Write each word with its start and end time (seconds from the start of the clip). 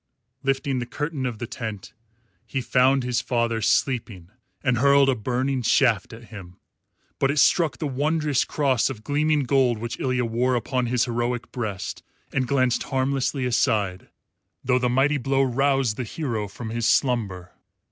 Lifting 0.41 0.79
the 0.79 0.87
curtain 0.87 1.27
of 1.27 1.37
the 1.37 1.45
tent, 1.45 1.93
he 2.47 2.59
found 2.59 3.03
his 3.03 3.21
father 3.21 3.61
sleeping 3.61 4.31
and 4.63 4.79
hurled 4.79 5.09
a 5.09 5.13
burning 5.15 5.61
shaft 5.61 6.11
at 6.11 6.29
him; 6.33 6.57
but 7.19 7.29
it 7.29 7.37
struck 7.37 7.77
the 7.77 7.85
wondrous 7.85 8.43
cross 8.43 8.89
of 8.89 9.03
gleaming 9.03 9.43
gold 9.43 9.77
which 9.77 9.99
Ilya 9.99 10.25
wore 10.25 10.55
upon 10.55 10.87
his 10.87 11.05
heroic 11.05 11.51
breast 11.51 12.01
and 12.33 12.47
glanced 12.47 12.81
harmlessly 12.89 13.45
aside, 13.45 14.09
though 14.63 14.79
the 14.79 14.89
mighty 14.89 15.17
blow 15.19 15.43
roused 15.43 15.97
the 15.97 16.03
hero 16.03 16.47
from 16.47 16.71
his 16.71 16.89
slumber. 16.89 17.53